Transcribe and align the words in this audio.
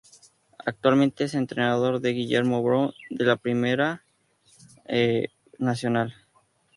Actualmente 0.65 1.25
es 1.25 1.35
entrenador 1.35 1.99
de 2.01 2.13
Guillermo 2.13 2.63
Brown 2.63 2.91
de 3.11 3.23
la 3.23 3.35
Primera 3.35 4.03
B 4.85 5.29
Nacional. 5.59 6.15